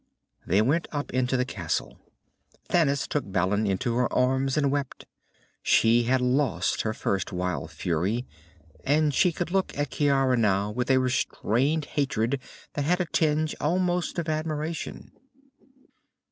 They 0.47 0.63
went 0.63 0.87
up 0.91 1.13
into 1.13 1.37
the 1.37 1.45
castle. 1.45 1.99
Thanis 2.67 3.07
took 3.07 3.31
Balin 3.31 3.67
into 3.67 3.93
her 3.97 4.11
arms, 4.11 4.57
and 4.57 4.71
wept. 4.71 5.05
She 5.61 6.05
had 6.05 6.21
lost 6.21 6.81
her 6.81 6.91
first 6.91 7.31
wild 7.31 7.69
fury, 7.69 8.25
and 8.83 9.13
she 9.13 9.31
could 9.31 9.51
look 9.51 9.77
at 9.77 9.91
Ciara 9.91 10.37
now 10.37 10.71
with 10.71 10.89
a 10.89 10.97
restrained 10.99 11.85
hatred 11.85 12.39
that 12.73 12.83
had 12.85 12.99
a 12.99 13.05
tinge 13.05 13.53
almost 13.61 14.17
of 14.17 14.27
admiration. 14.27 15.11